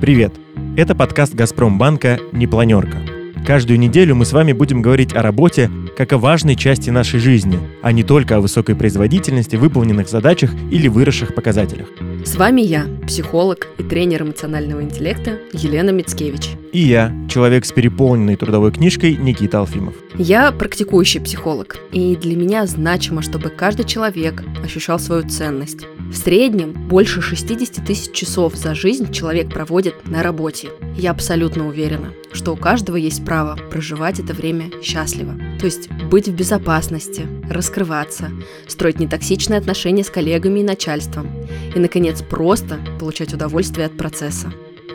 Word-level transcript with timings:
Привет! 0.00 0.32
Это 0.76 0.94
подкаст 0.94 1.34
«Газпромбанка. 1.34 2.20
Непланерка». 2.30 2.98
Каждую 3.44 3.80
неделю 3.80 4.14
мы 4.14 4.26
с 4.26 4.32
вами 4.32 4.52
будем 4.52 4.80
говорить 4.80 5.12
о 5.12 5.22
работе 5.22 5.68
как 5.96 6.12
о 6.12 6.18
важной 6.18 6.54
части 6.54 6.90
нашей 6.90 7.18
жизни, 7.18 7.58
а 7.82 7.90
не 7.90 8.04
только 8.04 8.36
о 8.36 8.40
высокой 8.40 8.76
производительности, 8.76 9.56
выполненных 9.56 10.08
задачах 10.08 10.52
или 10.70 10.86
выросших 10.86 11.34
показателях. 11.34 11.88
С 12.24 12.36
вами 12.36 12.60
я, 12.60 12.86
психолог 13.08 13.66
и 13.76 13.82
тренер 13.82 14.22
эмоционального 14.22 14.82
интеллекта 14.82 15.38
Елена 15.52 15.90
Мицкевич. 15.90 16.50
И 16.72 16.80
я, 16.80 17.14
человек 17.30 17.64
с 17.64 17.72
переполненной 17.72 18.36
трудовой 18.36 18.72
книжкой 18.72 19.16
Никита 19.16 19.60
Алфимов. 19.60 19.94
Я 20.16 20.52
практикующий 20.52 21.20
психолог, 21.20 21.78
и 21.92 22.14
для 22.16 22.36
меня 22.36 22.66
значимо, 22.66 23.22
чтобы 23.22 23.48
каждый 23.48 23.86
человек 23.86 24.44
ощущал 24.62 24.98
свою 24.98 25.26
ценность. 25.28 25.86
В 26.10 26.14
среднем 26.14 26.72
больше 26.72 27.22
60 27.22 27.84
тысяч 27.86 28.12
часов 28.12 28.54
за 28.54 28.74
жизнь 28.74 29.12
человек 29.12 29.50
проводит 29.50 30.06
на 30.06 30.22
работе. 30.22 30.68
Я 30.96 31.12
абсолютно 31.12 31.68
уверена, 31.68 32.12
что 32.32 32.52
у 32.52 32.56
каждого 32.56 32.96
есть 32.96 33.24
право 33.24 33.58
проживать 33.70 34.20
это 34.20 34.34
время 34.34 34.70
счастливо. 34.82 35.34
То 35.58 35.66
есть 35.66 35.90
быть 36.10 36.28
в 36.28 36.34
безопасности, 36.34 37.26
раскрываться, 37.48 38.30
строить 38.66 39.00
нетоксичные 39.00 39.58
отношения 39.58 40.04
с 40.04 40.10
коллегами 40.10 40.60
и 40.60 40.64
начальством. 40.64 41.28
И, 41.74 41.78
наконец, 41.78 42.22
просто 42.22 42.78
получать 42.98 43.32
удовольствие 43.32 43.86
от 43.86 43.96
процесса. 43.96 44.52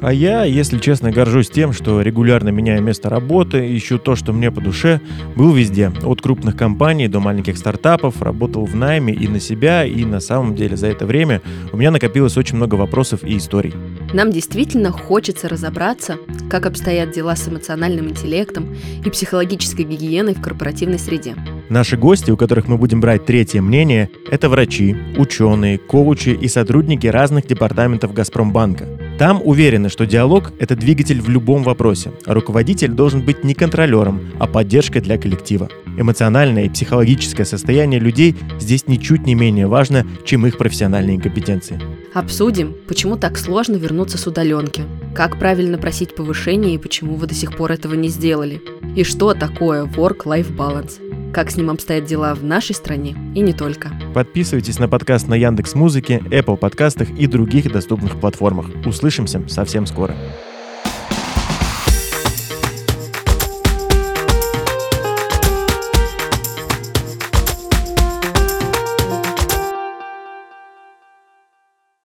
А 0.00 0.12
я, 0.12 0.44
если 0.44 0.78
честно, 0.78 1.10
горжусь 1.10 1.48
тем, 1.48 1.72
что 1.72 2.00
регулярно 2.02 2.50
меняю 2.50 2.82
место 2.82 3.08
работы, 3.08 3.76
ищу 3.76 3.98
то, 3.98 4.16
что 4.16 4.32
мне 4.32 4.50
по 4.50 4.60
душе, 4.60 5.00
был 5.36 5.52
везде. 5.52 5.92
От 6.02 6.20
крупных 6.20 6.56
компаний 6.56 7.08
до 7.08 7.20
маленьких 7.20 7.56
стартапов, 7.56 8.20
работал 8.20 8.64
в 8.64 8.74
найме 8.74 9.14
и 9.14 9.28
на 9.28 9.40
себя, 9.40 9.84
и 9.84 10.04
на 10.04 10.20
самом 10.20 10.54
деле 10.54 10.76
за 10.76 10.88
это 10.88 11.06
время 11.06 11.40
у 11.72 11.76
меня 11.76 11.90
накопилось 11.90 12.36
очень 12.36 12.56
много 12.56 12.74
вопросов 12.74 13.24
и 13.24 13.36
историй. 13.36 13.72
Нам 14.12 14.30
действительно 14.30 14.90
хочется 14.90 15.48
разобраться, 15.48 16.16
как 16.50 16.66
обстоят 16.66 17.12
дела 17.12 17.34
с 17.34 17.48
эмоциональным 17.48 18.08
интеллектом 18.08 18.76
и 19.04 19.10
психологической 19.10 19.84
гигиеной 19.84 20.34
в 20.34 20.40
корпоративной 20.40 20.98
среде. 20.98 21.34
Наши 21.68 21.96
гости, 21.96 22.30
у 22.30 22.36
которых 22.36 22.68
мы 22.68 22.76
будем 22.76 23.00
брать 23.00 23.24
третье 23.24 23.62
мнение, 23.62 24.10
это 24.30 24.48
врачи, 24.48 24.94
ученые, 25.16 25.78
коучи 25.78 26.28
и 26.28 26.48
сотрудники 26.48 27.06
разных 27.06 27.46
департаментов 27.46 28.12
Газпромбанка. 28.12 29.03
Там 29.18 29.40
уверены, 29.44 29.88
что 29.90 30.06
диалог– 30.06 30.52
это 30.58 30.74
двигатель 30.74 31.20
в 31.20 31.28
любом 31.28 31.62
вопросе, 31.62 32.10
руководитель 32.26 32.88
должен 32.88 33.22
быть 33.22 33.44
не 33.44 33.54
контролером, 33.54 34.32
а 34.40 34.48
поддержкой 34.48 35.00
для 35.02 35.18
коллектива. 35.18 35.68
Эмоциональное 35.96 36.64
и 36.64 36.68
психологическое 36.68 37.44
состояние 37.44 38.00
людей 38.00 38.34
здесь 38.58 38.88
ничуть 38.88 39.24
не 39.24 39.36
менее 39.36 39.68
важно, 39.68 40.04
чем 40.24 40.44
их 40.46 40.58
профессиональные 40.58 41.20
компетенции. 41.20 41.80
Обсудим, 42.12 42.74
почему 42.88 43.16
так 43.16 43.38
сложно 43.38 43.76
вернуться 43.76 44.18
с 44.18 44.26
удаленки, 44.26 44.82
как 45.14 45.38
правильно 45.38 45.78
просить 45.78 46.16
повышения 46.16 46.74
и 46.74 46.78
почему 46.78 47.14
вы 47.14 47.28
до 47.28 47.34
сих 47.34 47.56
пор 47.56 47.70
этого 47.70 47.94
не 47.94 48.08
сделали, 48.08 48.60
и 48.96 49.04
что 49.04 49.34
такое 49.34 49.84
work-life 49.84 50.56
balance 50.56 51.03
как 51.34 51.50
с 51.50 51.56
ним 51.56 51.68
обстоят 51.70 52.04
дела 52.04 52.32
в 52.34 52.44
нашей 52.44 52.74
стране 52.74 53.16
и 53.34 53.40
не 53.40 53.52
только. 53.52 53.90
Подписывайтесь 54.14 54.78
на 54.78 54.88
подкаст 54.88 55.26
на 55.26 55.34
Яндекс 55.34 55.74
Музыке, 55.74 56.22
Apple 56.30 56.56
подкастах 56.56 57.10
и 57.10 57.26
других 57.26 57.72
доступных 57.72 58.20
платформах. 58.20 58.66
Услышимся 58.86 59.42
совсем 59.48 59.84
скоро. 59.84 60.14